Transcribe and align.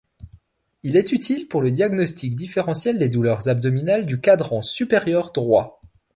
Il 0.81 0.97
est 0.97 1.11
utile 1.11 1.47
pour 1.47 1.61
le 1.61 1.69
diagnostic 1.71 2.35
différentiel 2.35 2.97
des 2.97 3.07
douleurs 3.07 3.47
abdominales 3.49 4.07
du 4.07 4.19
quadrant 4.19 4.63
supérieur 4.63 5.31
droit. 5.31 5.79